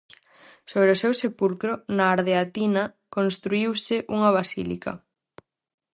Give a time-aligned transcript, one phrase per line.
[0.71, 2.83] Sobre o seu sepulcro, na Ardeatina,
[3.15, 4.91] construíuse unha basílica.